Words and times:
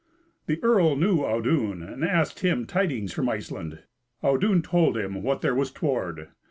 The 0.47 0.59
earl 0.63 0.95
knew 0.95 1.19
Audun, 1.19 1.83
and 1.83 2.03
asked 2.03 2.39
him 2.39 2.65
tidings 2.65 3.13
from 3.13 3.29
Iceland. 3.29 3.83
Audun 4.23 4.63
told 4.63 4.97
him 4.97 5.21
what 5.21 5.41
there 5.41 5.53
was 5.53 5.69
toward. 5.69 6.29